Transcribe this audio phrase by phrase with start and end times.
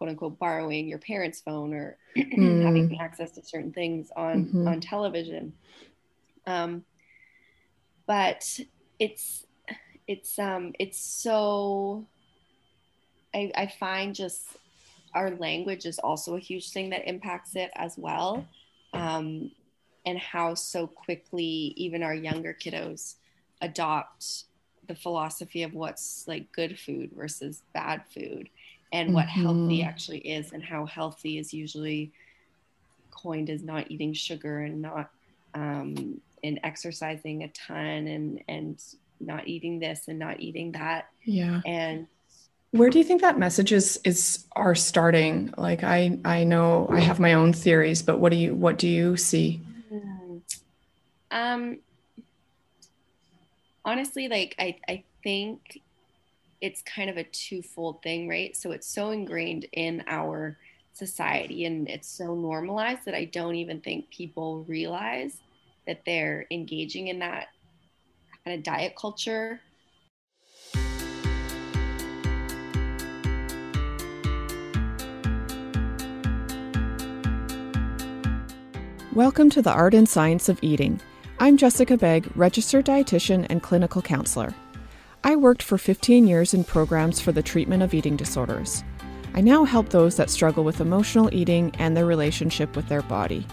[0.00, 2.64] quote unquote borrowing your parents' phone or mm.
[2.64, 4.66] having access to certain things on mm-hmm.
[4.66, 5.52] on television.
[6.46, 6.84] Um,
[8.06, 8.58] but
[8.98, 9.44] it's
[10.08, 12.06] it's um it's so
[13.34, 14.56] I, I find just
[15.14, 18.46] our language is also a huge thing that impacts it as well
[18.94, 19.50] um,
[20.06, 23.16] and how so quickly even our younger kiddos
[23.60, 24.44] adopt
[24.88, 28.48] the philosophy of what's like good food versus bad food
[28.92, 29.14] and mm-hmm.
[29.14, 32.12] what healthy actually is and how healthy is usually
[33.10, 35.10] coined as not eating sugar and not
[35.54, 38.82] um, and exercising a ton and and
[39.20, 42.06] not eating this and not eating that yeah and
[42.70, 47.00] where do you think that message is is are starting like i i know i
[47.00, 49.60] have my own theories but what do you what do you see
[49.90, 50.38] hmm.
[51.30, 51.78] um
[53.84, 55.82] honestly like i i think
[56.60, 60.58] it's kind of a twofold thing right so it's so ingrained in our
[60.92, 65.38] society and it's so normalized that i don't even think people realize
[65.86, 67.48] that they're engaging in that
[68.44, 69.60] kind of diet culture
[79.12, 81.00] Welcome to the Art and Science of Eating.
[81.40, 84.54] I'm Jessica Begg, registered dietitian and clinical counselor.
[85.22, 88.82] I worked for 15 years in programs for the treatment of eating disorders.
[89.34, 93.46] I now help those that struggle with emotional eating and their relationship with their body.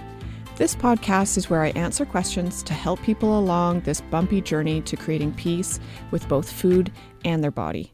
[0.55, 4.95] This podcast is where I answer questions to help people along this bumpy journey to
[4.95, 6.89] creating peace with both food
[7.25, 7.91] and their body.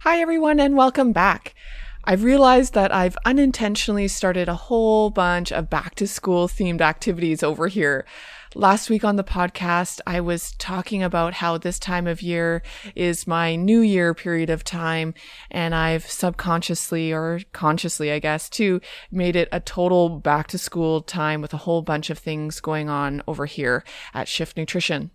[0.00, 1.56] Hi, everyone, and welcome back.
[2.04, 7.42] I've realized that I've unintentionally started a whole bunch of back to school themed activities
[7.42, 8.06] over here.
[8.54, 12.62] Last week on the podcast, I was talking about how this time of year
[12.94, 15.14] is my new year period of time.
[15.50, 21.00] And I've subconsciously or consciously, I guess, too, made it a total back to school
[21.00, 25.10] time with a whole bunch of things going on over here at Shift Nutrition.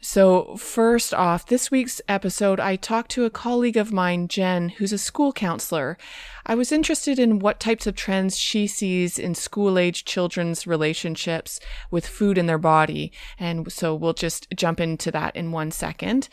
[0.00, 4.92] So, first off, this week's episode, I talked to a colleague of mine, Jen, who's
[4.92, 5.96] a school counselor.
[6.44, 11.58] I was interested in what types of trends she sees in school age children's relationships
[11.90, 13.12] with food in their body.
[13.38, 16.28] And so we'll just jump into that in one second.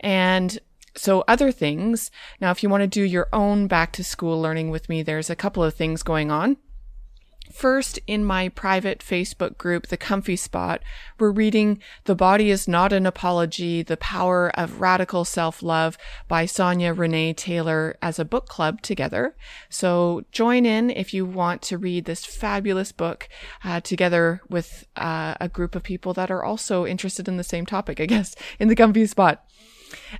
[0.00, 0.58] And
[0.94, 2.10] so other things.
[2.40, 5.30] Now, if you want to do your own back to school learning with me, there's
[5.30, 6.56] a couple of things going on.
[7.52, 10.82] First, in my private Facebook group, The Comfy Spot,
[11.18, 15.98] we're reading The Body is Not an Apology, The Power of Radical Self-Love
[16.28, 19.34] by Sonya Renee Taylor as a book club together.
[19.68, 23.28] So join in if you want to read this fabulous book
[23.64, 27.66] uh, together with uh, a group of people that are also interested in the same
[27.66, 29.42] topic, I guess, in The Comfy Spot.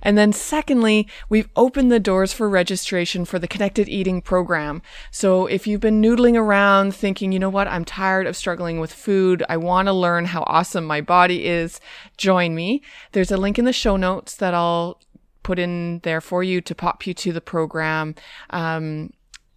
[0.01, 4.81] And then secondly, we've opened the doors for registration for the connected eating program.
[5.11, 8.93] So if you've been noodling around thinking, you know what, I'm tired of struggling with
[8.93, 9.43] food.
[9.49, 11.79] I want to learn how awesome my body is.
[12.17, 12.81] Join me.
[13.11, 14.99] There's a link in the show notes that I'll
[15.43, 18.15] put in there for you to pop you to the program.
[18.49, 19.11] Um,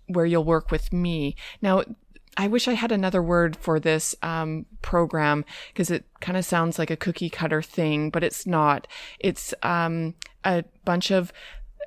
[0.08, 1.36] where you'll work with me.
[1.62, 1.84] Now,
[2.36, 6.78] I wish I had another word for this um, program because it kind of sounds
[6.78, 8.86] like a cookie cutter thing, but it's not.
[9.18, 11.32] It's um, a bunch of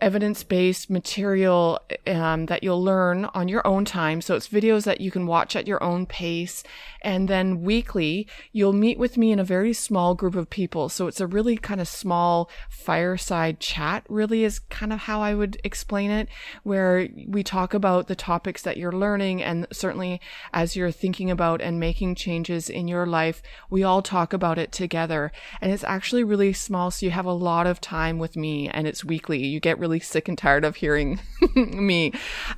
[0.02, 4.22] evidence based material um, that you'll learn on your own time.
[4.22, 6.64] So it's videos that you can watch at your own pace.
[7.02, 10.90] And then weekly, you'll meet with me in a very small group of people.
[10.90, 15.36] So it's a really kind of small fireside chat, really, is kind of how I
[15.36, 16.28] would explain it,
[16.64, 19.44] where we talk about the topics that you're learning.
[19.44, 20.20] And certainly
[20.52, 24.72] as you're thinking about and making changes in your life, we all talk about it
[24.72, 25.32] together.
[25.62, 26.90] And it's actually really small.
[26.90, 29.46] So you have a lot of time with me and it's weekly.
[29.46, 31.20] You get really sick and tired of hearing
[31.56, 32.14] me.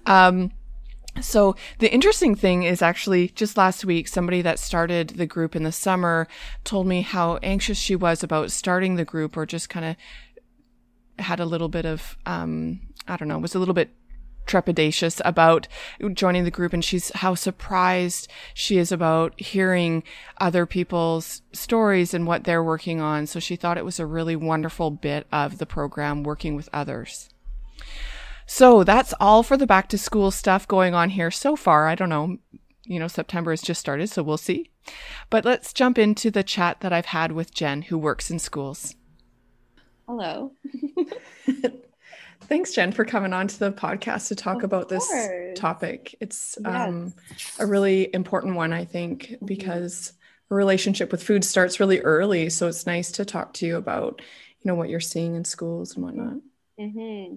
[0.06, 0.52] Um,
[1.22, 5.64] so the interesting thing is actually just last week, somebody that started the group in
[5.64, 6.28] the summer
[6.64, 9.96] told me how anxious she was about starting the group or just kind of
[11.26, 13.90] had a little bit of, um, I don't know, was a little bit
[14.48, 15.68] trepidatious about
[16.14, 20.04] joining the group and she's how surprised she is about hearing
[20.40, 23.28] other people's stories and what they're working on.
[23.28, 27.30] So she thought it was a really wonderful bit of the program working with others.
[28.46, 31.88] So that's all for the back to school stuff going on here so far.
[31.88, 32.38] I don't know.
[32.86, 34.72] You know, September has just started, so we'll see.
[35.30, 38.96] But let's jump into the chat that I've had with Jen, who works in schools.
[40.08, 40.54] Hello.
[42.48, 45.08] Thanks, Jen, for coming on to the podcast to talk of about course.
[45.10, 46.16] this topic.
[46.22, 46.88] It's yes.
[46.88, 47.14] um,
[47.60, 49.46] a really important one, I think, mm-hmm.
[49.46, 50.14] because
[50.50, 52.50] a relationship with food starts really early.
[52.50, 54.22] So it's nice to talk to you about,
[54.62, 56.38] you know, what you're seeing in schools and whatnot.
[56.80, 57.36] Mm-hmm.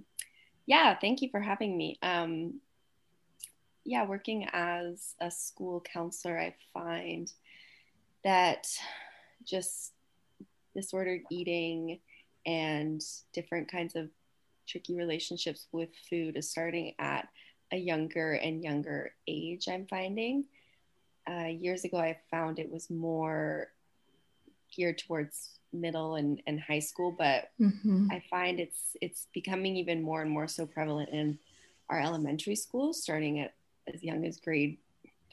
[0.67, 1.99] Yeah, thank you for having me.
[2.03, 2.61] Um,
[3.85, 7.33] yeah, working as a school counselor, I find
[8.23, 8.69] that
[9.45, 9.93] just
[10.77, 11.99] disordered eating
[12.47, 13.03] and
[13.33, 14.09] different kinds of
[14.71, 17.29] tricky relationships with food is starting at
[17.73, 20.45] a younger and younger age, I'm finding.
[21.29, 23.69] Uh, years ago, I found it was more
[24.75, 28.09] geared towards middle and, and high school, but mm-hmm.
[28.11, 31.39] I find it's it's becoming even more and more so prevalent in
[31.89, 33.55] our elementary schools, starting at
[33.93, 34.79] as young as grade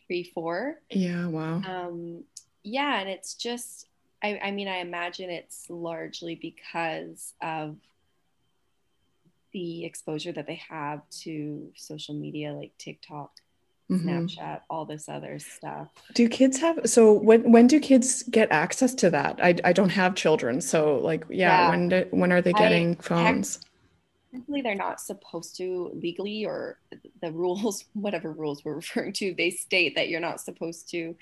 [0.05, 0.79] three, four.
[0.89, 1.61] Yeah, wow.
[1.65, 2.23] Um,
[2.63, 3.87] yeah, and it's just
[4.23, 7.77] I, I mean, I imagine it's largely because of
[9.57, 13.31] the exposure that they have to social media like TikTok,
[13.89, 14.07] mm-hmm.
[14.07, 15.87] Snapchat, all this other stuff.
[16.13, 19.39] Do kids have so when when do kids get access to that?
[19.41, 21.69] I, I don't have children, so like yeah, yeah.
[21.71, 23.59] when do, when are they getting I, phones?
[24.31, 26.77] Technically, they're not supposed to legally, or
[27.23, 31.15] the rules, whatever rules we're referring to, they state that you're not supposed to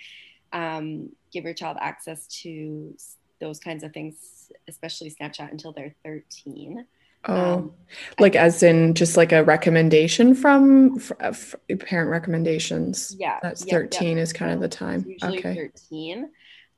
[0.51, 2.93] um, give your child access to
[3.39, 6.85] those kinds of things, especially Snapchat, until they're 13.
[7.27, 7.73] Oh, um,
[8.19, 13.15] like as in just like a recommendation from f- parent recommendations.
[13.17, 15.05] Yeah, that's thirteen is kind of the time.
[15.07, 15.55] usually okay.
[15.55, 16.29] thirteen.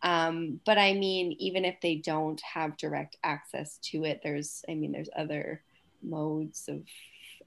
[0.03, 4.75] Um, but I mean, even if they don't have direct access to it, there's, I
[4.75, 5.63] mean, there's other
[6.03, 6.83] modes of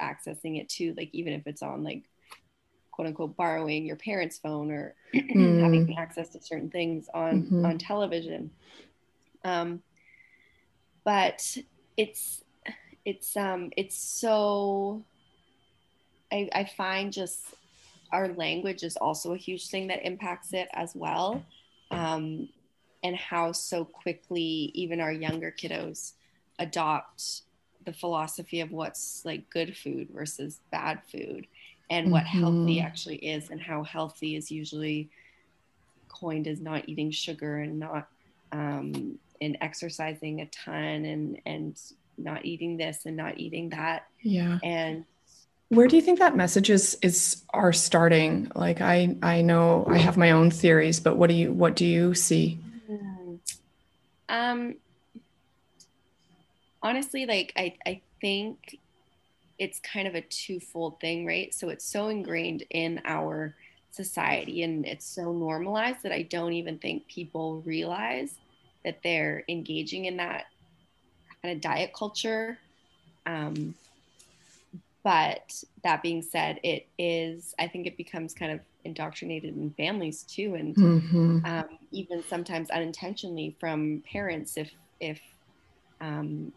[0.01, 0.95] accessing it too.
[0.97, 2.05] Like even if it's on like
[2.91, 5.63] quote unquote borrowing your parents' phone or mm.
[5.63, 7.65] having access to certain things on mm-hmm.
[7.65, 8.51] on television.
[9.45, 9.83] Um,
[11.05, 11.57] but
[11.97, 12.43] it's
[13.05, 15.03] it's um it's so
[16.33, 17.41] I, I find just
[18.13, 21.45] our language is also a huge thing that impacts it as well
[21.91, 22.49] um,
[23.03, 26.13] and how so quickly even our younger kiddos
[26.59, 27.43] adopt
[27.85, 31.47] the philosophy of what's like good food versus bad food
[31.89, 32.13] and mm-hmm.
[32.13, 32.87] what healthy mm-hmm.
[32.87, 35.09] actually is and how healthy is usually
[36.09, 38.09] coined as not eating sugar and not
[38.53, 41.81] um, and exercising a ton and and
[42.25, 44.07] not eating this and not eating that.
[44.23, 44.59] Yeah.
[44.63, 45.05] And
[45.69, 48.51] where do you think that message is is are starting?
[48.55, 51.87] Like I I know I have my own theories, but what do you what do
[51.87, 52.59] you see?
[52.87, 53.35] Hmm.
[54.29, 54.75] Um
[56.83, 58.79] honestly like I I think
[59.59, 61.55] it's kind of a twofold thing, right?
[61.55, 63.55] So it's so ingrained in our
[63.91, 68.35] society and it's so normalized that I don't even think people realize
[68.85, 70.47] that they're engaging in that
[71.43, 72.59] kind of diet culture.
[73.27, 73.75] Um,
[75.03, 80.25] but that being said, it is, I think it becomes kind of indoctrinated in families
[80.25, 80.55] too.
[80.55, 81.45] And mm-hmm.
[81.45, 84.71] um, even sometimes unintentionally from parents, if,
[85.01, 85.21] if
[86.01, 86.53] um,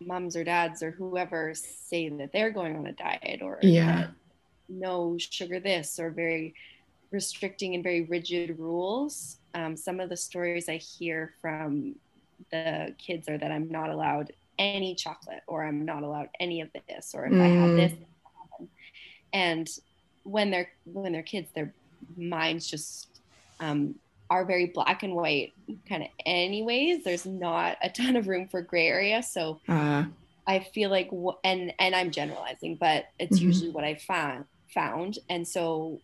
[0.00, 4.08] moms or dads or whoever say that they're going on a diet or yeah.
[4.68, 6.54] no sugar this or very
[7.10, 9.36] restricting and very rigid rules.
[9.54, 11.96] Um, some of the stories I hear from
[12.50, 16.68] the kids are that I'm not allowed any chocolate or I'm not allowed any of
[16.88, 17.40] this or if mm.
[17.40, 17.76] I have mm.
[17.76, 17.92] this
[19.32, 19.68] and
[20.24, 21.72] when they're when they're kids their
[22.16, 23.08] minds just
[23.60, 23.94] um,
[24.30, 25.52] are very black and white
[25.88, 30.04] kind of anyways there's not a ton of room for gray area so uh,
[30.46, 31.10] I feel like
[31.44, 33.46] and and I'm generalizing but it's mm-hmm.
[33.46, 35.98] usually what I found found and so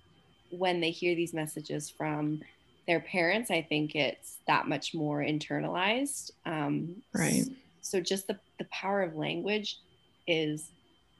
[0.50, 2.40] when they hear these messages from
[2.88, 6.32] their parents, I think it's that much more internalized.
[6.46, 7.44] Um, right.
[7.82, 9.76] So just the, the power of language
[10.26, 10.70] is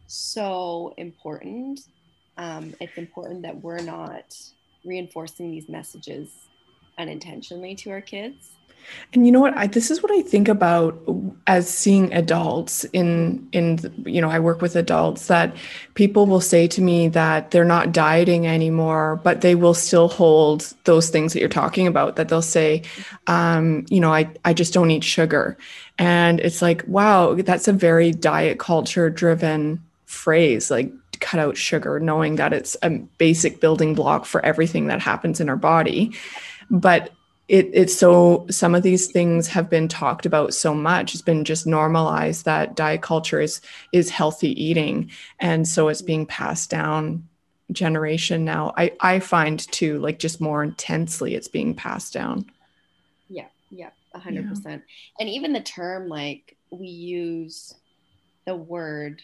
[0.07, 1.81] so important.
[2.39, 4.35] Um, it's important that we're not
[4.85, 6.31] reinforcing these messages
[6.97, 8.53] unintentionally to our kids.
[9.13, 9.57] And you know what?
[9.57, 11.01] I, this is what I think about
[11.47, 15.57] as seeing adults in in you know I work with adults that
[15.95, 20.73] people will say to me that they're not dieting anymore, but they will still hold
[20.85, 22.17] those things that you're talking about.
[22.17, 22.83] That they'll say,
[23.27, 25.57] um, you know, I I just don't eat sugar,
[25.99, 30.71] and it's like, wow, that's a very diet culture driven phrase.
[30.71, 35.41] Like cut out sugar, knowing that it's a basic building block for everything that happens
[35.41, 36.13] in our body.
[36.71, 37.11] But
[37.49, 41.15] it, it's so some of these things have been talked about so much.
[41.15, 43.61] It's been just normalized that diet culture is
[43.93, 47.27] is healthy eating and so it's being passed down
[47.73, 48.75] generation now.
[48.77, 52.47] I i find too like just more intensely it's being passed down.
[53.29, 54.79] Yeah yeah 100% yeah.
[55.21, 57.75] and even the term like we use
[58.47, 59.23] the word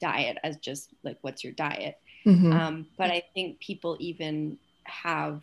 [0.00, 1.98] diet as just like what's your diet?
[2.26, 2.52] Mm-hmm.
[2.52, 5.42] um, but i think people even have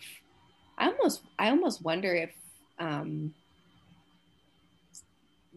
[0.77, 2.31] I almost I almost wonder if
[2.79, 3.33] um,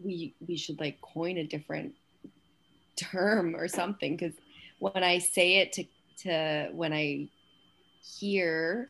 [0.03, 1.93] we we should like coin a different
[2.95, 4.33] term or something because
[4.79, 5.85] when I say it to
[6.23, 7.29] to when I
[8.19, 8.89] hear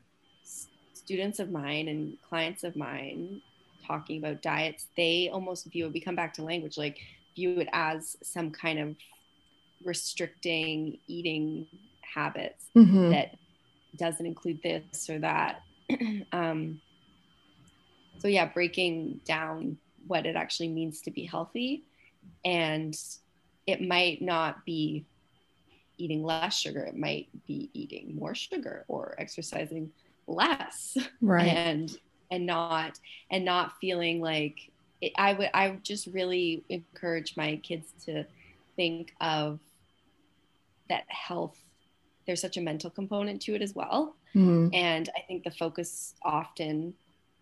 [0.94, 3.42] students of mine and clients of mine
[3.86, 7.00] talking about diets, they almost view it, we come back to language, like
[7.36, 8.96] view it as some kind of
[9.86, 11.68] restricting eating
[12.02, 13.12] habits mm-hmm.
[13.12, 13.36] that
[13.96, 15.62] doesn't include this or that.
[16.32, 16.82] um,
[18.20, 19.78] so, yeah, breaking down
[20.08, 21.84] what it actually means to be healthy.
[22.44, 22.98] And
[23.66, 25.06] it might not be
[25.98, 29.92] eating less sugar, it might be eating more sugar or exercising
[30.28, 30.98] less.
[31.22, 31.48] Right.
[31.58, 31.98] And
[32.30, 33.00] and not
[33.32, 34.70] and not feeling like
[35.02, 38.26] it, I would I would just really encourage my kids to
[38.76, 39.60] think of
[40.90, 41.58] that health
[42.28, 44.68] there's such a mental component to it as well mm-hmm.
[44.74, 46.94] and i think the focus often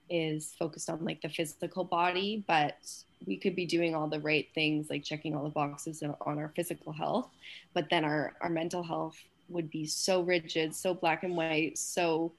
[0.10, 2.78] is focused on like the physical body but
[3.26, 6.52] we could be doing all the right things like checking all the boxes on our
[6.56, 7.30] physical health
[7.74, 9.18] but then our our mental health
[9.50, 12.32] would be so rigid so black and white so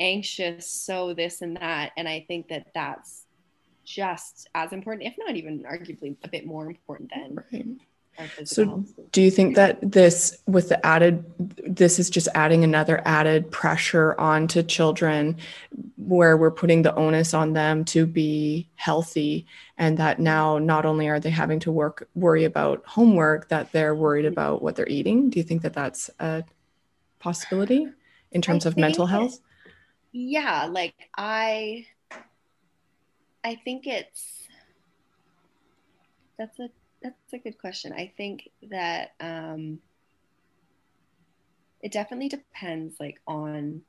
[0.00, 3.26] anxious so this and that and i think that that's
[3.84, 7.66] just as important if not even arguably a bit more important than right.
[8.44, 11.24] So, do you think that this, with the added,
[11.66, 15.38] this is just adding another added pressure onto children
[15.96, 19.46] where we're putting the onus on them to be healthy,
[19.78, 23.94] and that now not only are they having to work, worry about homework, that they're
[23.94, 24.32] worried mm-hmm.
[24.32, 25.30] about what they're eating?
[25.30, 26.44] Do you think that that's a
[27.18, 27.88] possibility
[28.30, 29.40] in terms I of mental health?
[30.12, 31.86] yeah, like I,
[33.42, 34.46] I think it's,
[36.38, 36.68] that's a
[37.02, 37.92] that's a good question.
[37.92, 39.78] I think that um,
[41.80, 43.82] it definitely depends, like on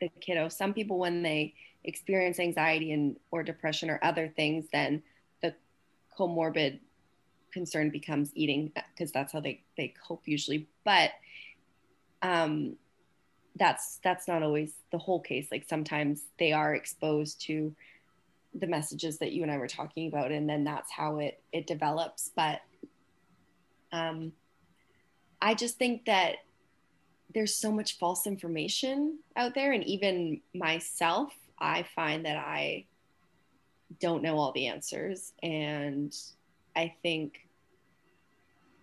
[0.00, 0.48] the kiddo.
[0.48, 5.02] Some people, when they experience anxiety and or depression or other things, then
[5.42, 5.54] the
[6.18, 6.80] comorbid
[7.52, 10.68] concern becomes eating because that's how they they cope usually.
[10.84, 11.12] But
[12.22, 12.76] um,
[13.56, 15.48] that's that's not always the whole case.
[15.50, 17.74] Like sometimes they are exposed to
[18.54, 21.66] the messages that you and I were talking about, and then that's how it it
[21.66, 22.30] develops.
[22.34, 22.60] But
[23.92, 24.32] um,
[25.40, 26.36] I just think that
[27.34, 32.86] there's so much false information out there, and even myself, I find that I
[34.00, 36.14] don't know all the answers, and
[36.74, 37.46] I think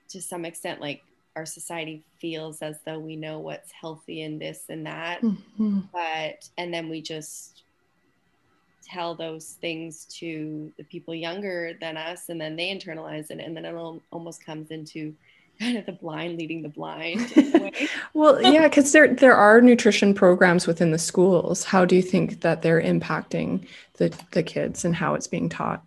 [0.09, 1.03] to some extent, like
[1.35, 5.79] our society feels as though we know what's healthy and this and that, mm-hmm.
[5.91, 7.63] but and then we just
[8.85, 13.55] tell those things to the people younger than us and then they internalize it and
[13.55, 13.75] then it
[14.11, 15.13] almost comes into
[15.59, 17.31] kind of the blind leading the blind
[18.13, 21.63] well yeah because there there are nutrition programs within the schools.
[21.63, 25.81] How do you think that they're impacting the the kids and how it's being taught?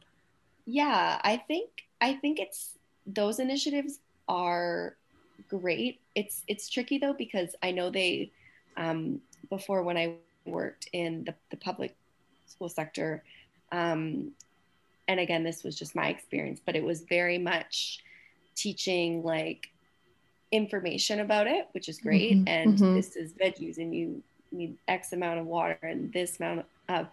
[0.65, 1.69] Yeah i think
[2.01, 4.97] i think it's those initiatives are
[5.49, 6.01] great.
[6.15, 8.31] It's it's tricky though because i know they
[8.77, 10.15] um, before when i
[10.47, 11.95] worked in the, the public
[12.49, 13.23] school sector.
[13.73, 14.33] Um,
[15.07, 18.01] and again, this was just my experience, but it was very much
[18.55, 19.69] teaching like
[20.53, 22.33] information about it, which is great.
[22.33, 22.95] Mm-hmm, and mm-hmm.
[22.95, 27.07] this is veggies, and you need X amount of water and this amount of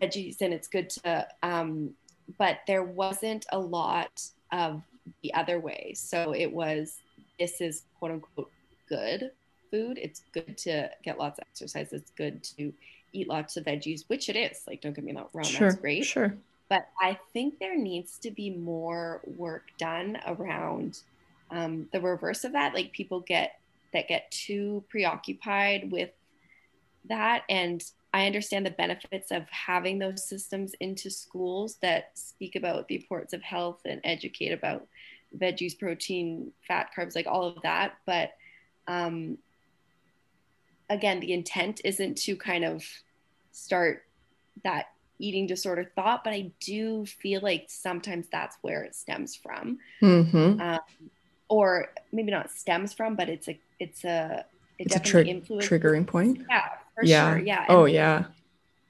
[0.00, 1.26] veggies, and it's good to.
[1.42, 1.90] Um,
[2.38, 4.22] but there wasn't a lot
[4.52, 4.82] of
[5.22, 5.94] the other way.
[5.96, 6.98] So it was
[7.38, 8.50] this is quote unquote
[8.88, 9.30] good
[9.70, 9.98] food.
[10.00, 11.92] It's good to get lots of exercise.
[11.92, 12.72] It's good to
[13.12, 14.62] eat lots of veggies, which it is.
[14.66, 16.04] Like, don't get me wrong, sure, that's great.
[16.04, 16.36] Sure.
[16.68, 21.00] But I think there needs to be more work done around
[21.50, 22.74] um, the reverse of that.
[22.74, 23.60] Like people get
[23.92, 26.10] that get too preoccupied with
[27.08, 32.88] that, and I understand the benefits of having those systems into schools that speak about
[32.88, 34.86] the importance of health and educate about
[35.36, 37.94] veggies, protein, fat, carbs, like all of that.
[38.06, 38.32] But
[38.88, 39.38] um,
[40.88, 42.84] again, the intent isn't to kind of
[43.52, 44.04] start
[44.64, 44.86] that
[45.18, 50.60] eating disorder thought, but I do feel like sometimes that's where it stems from, mm-hmm.
[50.60, 50.80] um,
[51.48, 54.44] or maybe not stems from, but it's a it's a
[54.78, 56.44] it it's a tri- triggering point.
[56.48, 57.30] Yeah, for yeah.
[57.30, 57.38] sure.
[57.38, 57.64] Yeah.
[57.68, 58.24] Oh, and, oh yeah.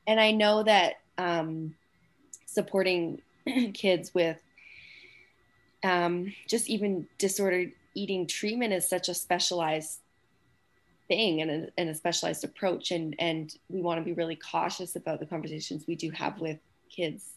[0.06, 1.74] And I know that um,
[2.46, 3.20] supporting
[3.74, 4.38] kids with
[5.84, 10.00] um, just even disordered eating treatment is such a specialized
[11.08, 14.96] thing and a, and a specialized approach and and we want to be really cautious
[14.96, 16.58] about the conversations we do have with
[16.88, 17.34] kids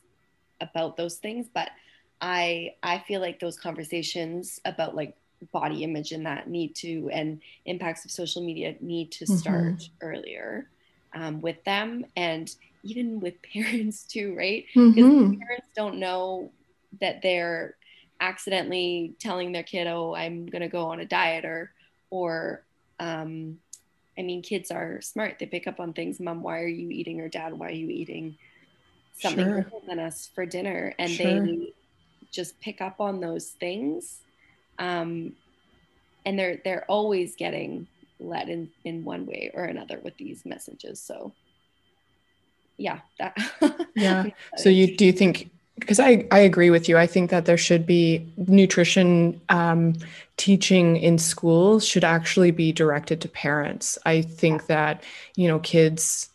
[0.62, 1.70] about those things but
[2.22, 5.16] i i feel like those conversations about like
[5.52, 9.36] body image and that need to and impacts of social media need to mm-hmm.
[9.36, 10.06] start mm-hmm.
[10.08, 10.68] earlier
[11.14, 15.40] um, with them and even with parents too right because mm-hmm.
[15.40, 16.52] parents don't know
[17.00, 17.76] that they're
[18.20, 21.72] accidentally telling their kid oh i'm going to go on a diet or
[22.10, 22.64] or
[23.00, 23.60] um,
[24.18, 25.40] I mean, kids are smart.
[25.40, 26.20] They pick up on things.
[26.20, 27.22] Mom, why are you eating?
[27.22, 28.38] Or dad, why are you eating
[29.18, 29.62] something sure.
[29.62, 30.94] different than us for dinner?
[31.00, 31.46] And sure.
[31.46, 31.74] they
[32.32, 34.20] just pick up on those things.
[34.78, 35.34] Um,
[36.26, 37.88] and they're they're always getting
[38.20, 41.02] led in in one way or another with these messages.
[41.02, 41.34] So
[42.78, 43.38] yeah, that
[43.96, 44.26] yeah.
[44.58, 45.50] So you do you think
[45.80, 46.98] because I, I agree with you.
[46.98, 49.96] I think that there should be nutrition um,
[50.38, 53.98] teaching in schools should actually be directed to parents.
[54.06, 55.04] I think that,
[55.36, 56.30] you know, kids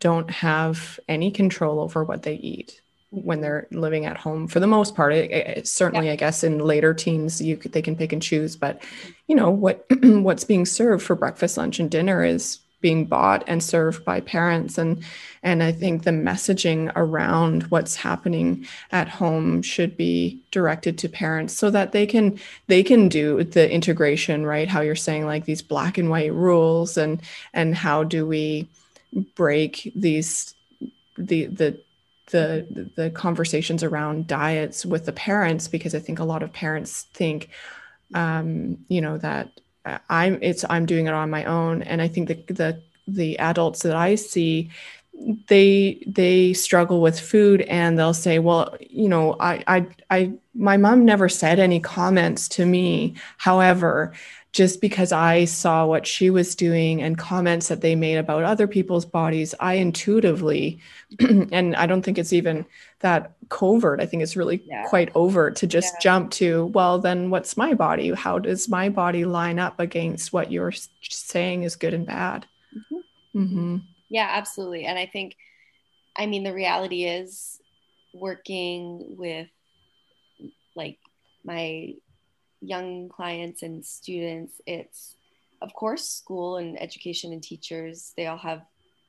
[0.00, 2.80] don't have any control over what they eat
[3.10, 6.12] when they're living at home for the most part it, it, certainly yeah.
[6.12, 8.82] i guess in later teens you they can pick and choose but
[9.26, 13.62] you know what what's being served for breakfast lunch and dinner is being bought and
[13.62, 14.78] served by parents.
[14.78, 15.04] And
[15.42, 21.54] and i think the messaging around what's happening at home should be directed to parents
[21.54, 24.68] so that they can they can do the integration right?
[24.68, 27.20] How you're saying like these black and white rules and
[27.52, 28.68] and how do we
[29.34, 30.54] break these
[31.16, 31.80] the the
[32.30, 35.68] the the conversations around diets with the parents?
[35.68, 37.48] Because i think a lot of parents think
[38.14, 39.60] um you know that
[40.08, 43.82] I'm it's I'm doing it on my own, and I think the the the adults
[43.82, 44.70] that I see
[45.48, 50.76] they they struggle with food and they'll say well you know i i i my
[50.76, 53.14] mom never said any comments to me.
[53.36, 54.12] However
[54.52, 58.66] just because i saw what she was doing and comments that they made about other
[58.66, 60.78] people's bodies i intuitively
[61.20, 62.64] and i don't think it's even
[63.00, 64.00] that covert.
[64.00, 64.84] I think it's really yeah.
[64.88, 66.00] quite overt to just yeah.
[66.00, 68.12] jump to, well, then what's my body?
[68.12, 72.46] How does my body line up against what you're saying is good and bad?
[72.76, 73.40] Mm-hmm.
[73.40, 73.76] Mm-hmm.
[74.08, 74.84] Yeah, absolutely.
[74.84, 75.36] And I think,
[76.16, 77.60] I mean, the reality is
[78.14, 79.48] working with
[80.74, 80.98] like
[81.44, 81.94] my
[82.60, 85.14] young clients and students, it's,
[85.62, 88.62] of course, school and education and teachers, they all have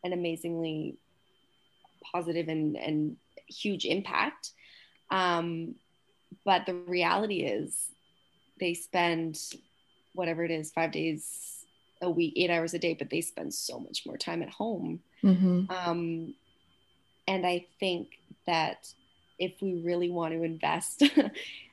[0.04, 0.98] an amazingly
[2.12, 4.52] positive and, and huge impact.
[5.12, 5.76] Um,
[6.46, 7.90] but the reality is,
[8.60, 9.40] they spend
[10.14, 11.66] whatever it is, five days
[12.02, 15.00] a week, eight hours a day, but they spend so much more time at home.
[15.24, 15.72] Mm-hmm.
[15.72, 16.34] Um,
[17.28, 18.10] and I think
[18.48, 18.92] that
[19.38, 21.04] if we really want to invest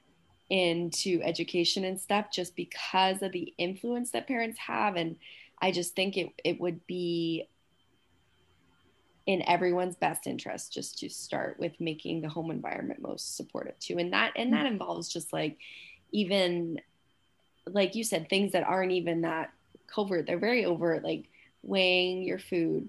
[0.48, 5.16] into education and stuff, just because of the influence that parents have, and
[5.60, 7.48] I just think it, it would be
[9.26, 13.98] in everyone's best interest just to start with making the home environment most supportive too
[13.98, 14.74] and that and that mm-hmm.
[14.74, 15.58] involves just like
[16.12, 16.80] even
[17.66, 19.50] like you said things that aren't even that
[19.88, 21.28] covert they're very overt like
[21.62, 22.88] weighing your food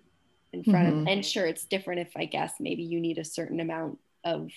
[0.53, 0.99] in front mm-hmm.
[0.99, 4.51] of and sure it's different if i guess maybe you need a certain amount of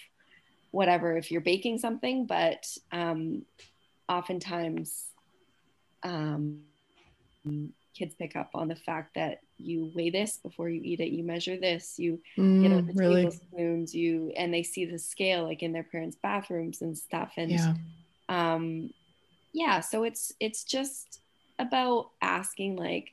[0.70, 3.42] whatever if you're baking something but um
[4.09, 5.06] oftentimes
[6.02, 6.61] um
[7.94, 11.22] kids pick up on the fact that you weigh this before you eat it you
[11.22, 13.16] measure this you mm, the really?
[13.16, 17.50] tablespoons you and they see the scale like in their parents bathrooms and stuff and
[17.50, 17.74] yeah.
[18.28, 18.90] um
[19.52, 21.20] yeah so it's it's just
[21.59, 23.12] about asking like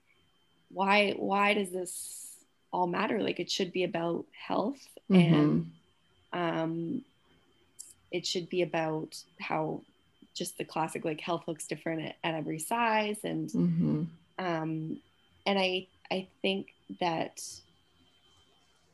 [0.69, 2.27] why why does this
[2.71, 4.79] all matter like it should be about health
[5.11, 5.33] mm-hmm.
[5.35, 5.71] and
[6.33, 7.01] um
[8.11, 9.81] it should be about how
[10.33, 14.03] just the classic like health looks different at, at every size and mm-hmm.
[14.39, 14.99] um
[15.45, 16.67] and i I think
[16.99, 17.41] that,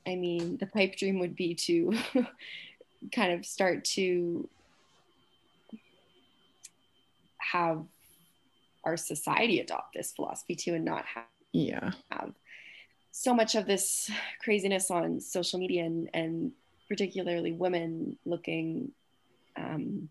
[0.08, 1.93] I mean, the pipe dream would be to
[3.12, 4.49] kind of start to
[7.38, 7.84] have
[8.84, 11.91] our society adopt this philosophy too and not have, yeah.
[12.12, 12.34] have
[13.12, 14.10] so much of this
[14.41, 16.52] craziness on social media and, and
[16.89, 18.91] particularly women looking
[19.57, 20.09] um,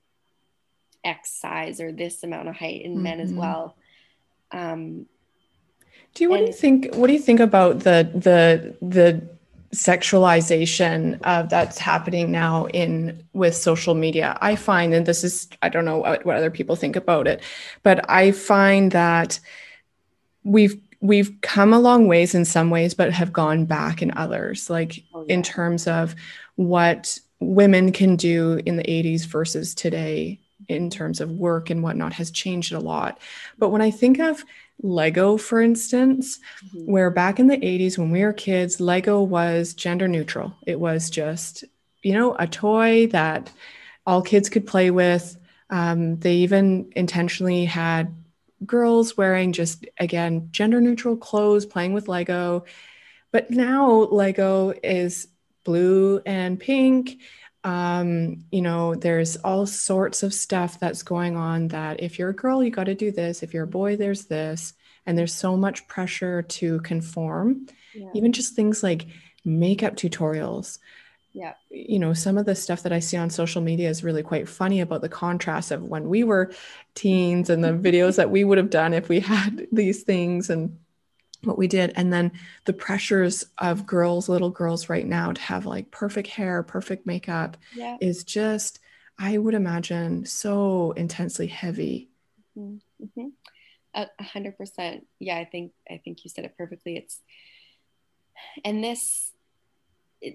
[1.05, 3.03] X size or this amount of height in mm-hmm.
[3.03, 3.41] men as mm-hmm.
[3.41, 3.77] well.
[4.51, 5.07] Um,
[6.15, 9.23] do you what and, do you think what do you think about the the the
[9.75, 15.69] sexualization of that's happening now in with social media i find and this is i
[15.71, 17.43] don't know what, what other people think about it
[17.83, 19.41] but i find that
[20.45, 24.69] we've we've come a long ways in some ways but have gone back in others
[24.69, 25.35] like oh, yeah.
[25.35, 26.15] in terms of
[26.57, 32.13] what women can do in the 80s versus today in terms of work and whatnot
[32.13, 33.19] has changed a lot
[33.59, 34.45] but when i think of
[34.83, 36.91] Lego, for instance, mm-hmm.
[36.91, 40.55] where back in the 80s when we were kids, Lego was gender neutral.
[40.67, 41.65] It was just,
[42.03, 43.51] you know, a toy that
[44.07, 45.37] all kids could play with.
[45.71, 48.15] Um, they even intentionally had
[48.67, 52.65] girls wearing just, again, gender neutral clothes, playing with Lego.
[53.31, 55.29] But now Lego is
[55.65, 57.19] blue and pink
[57.65, 62.35] um, you know, there's all sorts of stuff that's going on that if you're a
[62.35, 63.45] girl, you got to do this.
[63.45, 64.75] If you're a boy, there's this.
[65.07, 68.09] and there's so much pressure to conform yeah.
[68.15, 69.07] even just things like
[69.45, 70.79] makeup tutorials
[71.33, 74.23] yeah you know some of the stuff that i see on social media is really
[74.23, 76.53] quite funny about the contrast of when we were
[76.95, 80.79] teens and the videos that we would have done if we had these things and
[81.45, 82.33] what we did and then
[82.65, 87.57] the pressures of girls little girls right now to have like perfect hair perfect makeup
[87.75, 87.97] yeah.
[88.01, 88.79] is just
[89.19, 92.09] i would imagine so intensely heavy
[92.57, 93.05] mm-hmm.
[93.05, 93.29] mm-hmm.
[93.95, 97.21] a hundred percent yeah i think i think you said it perfectly it's
[98.65, 99.33] and this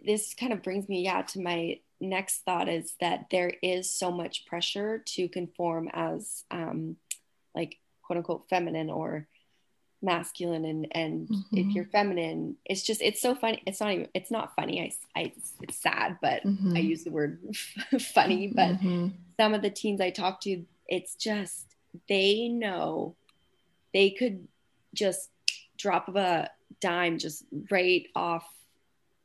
[0.06, 4.12] this kind of brings me yeah to my next thought is that there is so
[4.12, 6.96] much pressure to conform as um
[7.56, 9.28] like quote unquote feminine or
[10.08, 11.58] masculine and and mm-hmm.
[11.58, 15.20] if you're feminine it's just it's so funny it's not even it's not funny i,
[15.20, 16.78] I it's sad but mm-hmm.
[16.78, 17.40] i use the word
[18.00, 19.10] funny but mm-hmm.
[19.38, 21.76] some of the teens i talk to it's just
[22.08, 23.16] they know
[23.94, 24.48] they could
[24.94, 25.30] just
[25.78, 28.48] drop of a dime just right off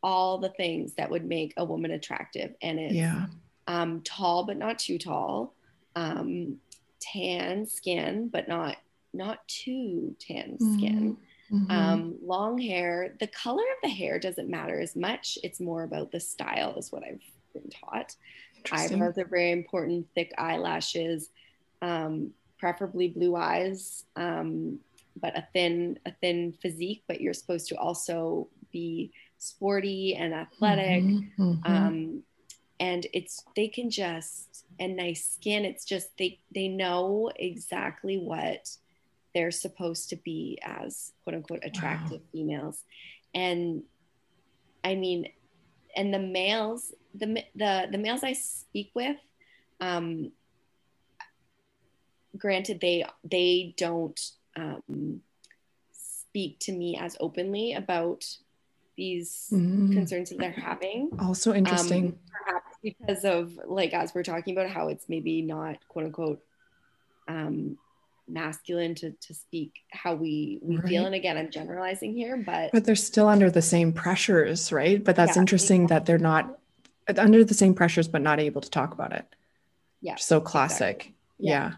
[0.02, 3.26] all the things that would make a woman attractive and it's yeah.
[3.68, 5.54] um, tall but not too tall
[5.94, 6.56] um,
[6.98, 8.76] tan skin but not
[9.12, 10.74] not too tan mm-hmm.
[10.74, 11.16] skin.
[11.52, 11.70] Mm-hmm.
[11.70, 13.14] Um, long hair.
[13.20, 15.36] The color of the hair doesn't matter as much.
[15.42, 17.20] It's more about the style, is what I've
[17.52, 18.14] been taught.
[18.70, 20.06] Eyebrows are very important.
[20.14, 21.28] Thick eyelashes,
[21.82, 24.78] um, preferably blue eyes, um,
[25.20, 27.02] but a thin a thin physique.
[27.06, 31.02] But you're supposed to also be sporty and athletic.
[31.02, 31.42] Mm-hmm.
[31.42, 31.72] mm-hmm.
[31.72, 32.22] Um,
[32.80, 35.64] and it's they can just and nice skin.
[35.64, 38.68] It's just they they know exactly what
[39.34, 42.26] they're supposed to be as quote unquote attractive wow.
[42.32, 42.84] females
[43.34, 43.82] and
[44.84, 45.28] i mean
[45.96, 49.16] and the males the the the males i speak with
[49.80, 50.30] um
[52.36, 55.20] granted they they don't um
[55.92, 58.24] speak to me as openly about
[58.96, 59.92] these mm.
[59.92, 64.70] concerns that they're having also interesting um, perhaps because of like as we're talking about
[64.70, 66.42] how it's maybe not quote unquote
[67.28, 67.78] um
[68.28, 70.88] masculine to, to speak how we we right.
[70.88, 75.02] feel and again i'm generalizing here but but they're still under the same pressures right
[75.02, 75.98] but that's yeah, interesting exactly.
[75.98, 76.58] that they're not
[77.18, 79.26] under the same pressures but not able to talk about it
[80.00, 81.14] yeah so classic exactly.
[81.38, 81.68] yeah.
[81.68, 81.74] yeah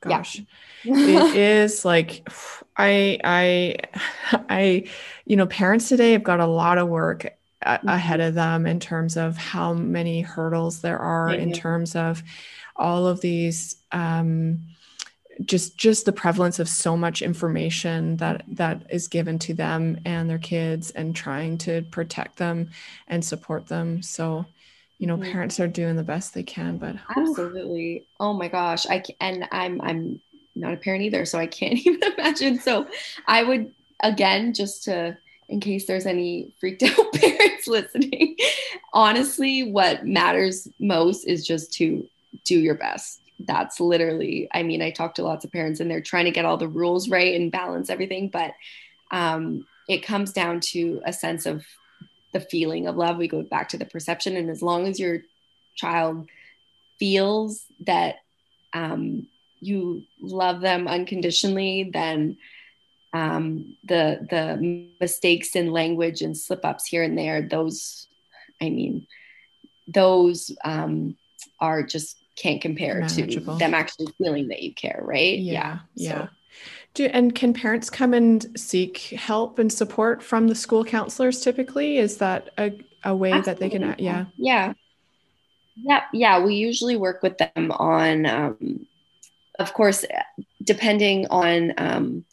[0.00, 0.40] gosh
[0.84, 1.30] yeah.
[1.30, 2.28] it is like
[2.76, 3.76] i i
[4.48, 4.84] i
[5.26, 7.26] you know parents today have got a lot of work
[7.64, 7.88] mm-hmm.
[7.88, 12.22] ahead of them in terms of how many hurdles there are in terms of
[12.76, 14.60] all of these um
[15.44, 20.28] just just the prevalence of so much information that that is given to them and
[20.28, 22.70] their kids and trying to protect them
[23.06, 24.02] and support them.
[24.02, 24.46] So
[24.98, 25.30] you know mm-hmm.
[25.30, 28.06] parents are doing the best they can but absolutely.
[28.20, 28.86] Oh my gosh.
[28.86, 30.20] I can, and i'm i'm
[30.54, 32.58] not a parent either so i can't even imagine.
[32.58, 32.86] So
[33.26, 33.72] i would
[34.02, 35.16] again just to
[35.48, 38.36] in case there's any freaked out parents listening
[38.92, 42.06] honestly what matters most is just to
[42.44, 46.00] do your best that's literally i mean i talk to lots of parents and they're
[46.00, 48.52] trying to get all the rules right and balance everything but
[49.10, 51.64] um, it comes down to a sense of
[52.32, 53.16] the feeling of love.
[53.16, 55.20] We go back to the perception and as long as your
[55.74, 56.28] child
[56.98, 58.16] feels that
[58.74, 59.28] um,
[59.60, 62.36] you love them unconditionally then
[63.12, 68.06] um, the the mistakes in language and slip ups here and there those
[68.60, 69.06] i mean
[69.86, 71.16] those um,
[71.60, 73.54] are just can't compare Manageable.
[73.54, 75.38] to them actually feeling that you care, right?
[75.38, 75.52] Yeah.
[75.52, 75.78] Yeah.
[75.94, 76.22] yeah.
[76.22, 76.28] So.
[76.94, 81.98] Do, and can parents come and seek help and support from the school counselors typically?
[81.98, 82.72] Is that a,
[83.04, 83.68] a way Absolutely.
[83.68, 84.26] that they can, yeah.
[84.36, 84.72] Yeah.
[85.76, 86.02] Yeah.
[86.12, 86.44] Yeah.
[86.44, 88.86] We usually work with them on, um,
[89.58, 90.04] of course,
[90.62, 92.24] depending on, um,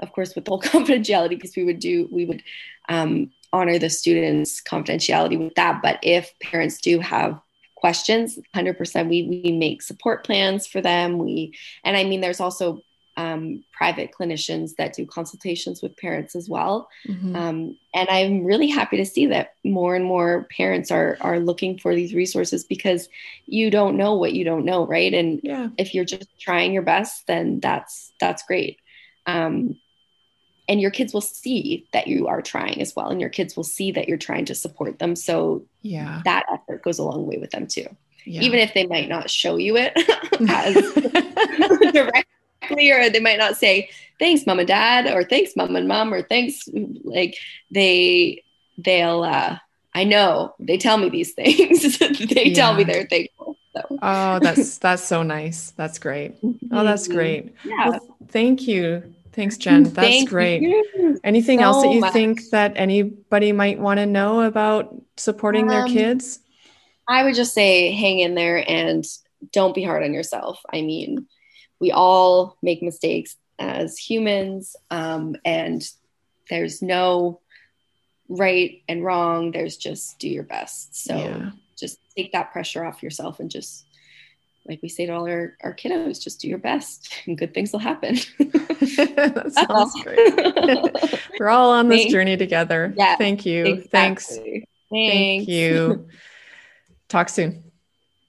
[0.00, 2.42] of course, with the whole confidentiality, because we would do, we would
[2.88, 5.80] um, honor the students' confidentiality with that.
[5.82, 7.40] But if parents do have
[7.82, 12.80] questions 100% we, we make support plans for them we and i mean there's also
[13.16, 17.34] um, private clinicians that do consultations with parents as well mm-hmm.
[17.34, 21.76] um, and i'm really happy to see that more and more parents are are looking
[21.76, 23.08] for these resources because
[23.46, 25.66] you don't know what you don't know right and yeah.
[25.76, 28.78] if you're just trying your best then that's that's great
[29.26, 29.76] um,
[30.68, 33.64] and your kids will see that you are trying as well and your kids will
[33.64, 37.36] see that you're trying to support them so yeah that effort goes a long way
[37.38, 37.86] with them too
[38.24, 38.40] yeah.
[38.40, 39.92] even if they might not show you it
[40.48, 40.74] as
[41.92, 46.12] directly or they might not say thanks mom and dad or thanks mom and mom
[46.12, 46.68] or thanks
[47.04, 47.36] like
[47.70, 48.42] they
[48.78, 49.56] they'll uh
[49.94, 52.54] i know they tell me these things they yeah.
[52.54, 53.98] tell me they're thankful so.
[54.02, 56.34] oh that's that's so nice that's great
[56.72, 57.16] oh that's mm-hmm.
[57.16, 59.84] great yeah well, thank you Thanks, Jen.
[59.84, 60.62] That's Thank great.
[61.24, 62.12] Anything so else that you much.
[62.12, 66.40] think that anybody might want to know about supporting um, their kids?
[67.08, 69.04] I would just say hang in there and
[69.50, 70.60] don't be hard on yourself.
[70.72, 71.26] I mean,
[71.80, 75.82] we all make mistakes as humans, um, and
[76.50, 77.40] there's no
[78.28, 79.50] right and wrong.
[79.50, 80.94] There's just do your best.
[80.94, 81.50] So yeah.
[81.78, 83.86] just take that pressure off yourself and just
[84.66, 87.72] like we say to all our, our kiddos, just do your best and good things
[87.72, 88.14] will happen.
[88.38, 89.66] that uh-huh.
[89.66, 91.20] sounds great.
[91.38, 92.12] We're all on this Thanks.
[92.12, 92.94] journey together.
[92.96, 93.64] Yeah, Thank you.
[93.64, 93.88] Exactly.
[93.90, 94.36] Thanks.
[94.36, 94.66] Thanks.
[94.90, 96.08] Thank you.
[97.08, 97.64] Talk soon.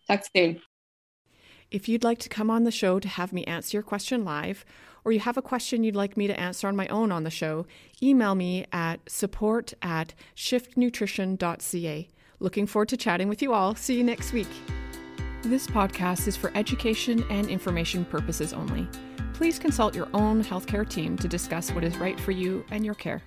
[0.07, 0.61] Talk soon.
[1.71, 4.63] If you'd like to come on the show to have me answer your question live,
[5.03, 7.29] or you have a question you'd like me to answer on my own on the
[7.29, 7.65] show,
[8.01, 12.09] email me at support at shiftnutrition.ca.
[12.39, 13.75] Looking forward to chatting with you all.
[13.75, 14.47] See you next week.
[15.43, 18.87] This podcast is for education and information purposes only.
[19.33, 22.95] Please consult your own healthcare team to discuss what is right for you and your
[22.95, 23.21] care.